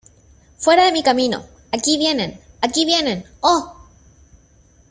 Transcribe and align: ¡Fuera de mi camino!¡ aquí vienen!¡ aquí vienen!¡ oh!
¡Fuera 0.57 0.85
de 0.85 0.91
mi 0.93 1.03
camino!¡ 1.03 1.45
aquí 1.71 1.99
vienen!¡ 1.99 2.41
aquí 2.61 2.85
vienen!¡ 2.85 3.23
oh! 3.41 3.77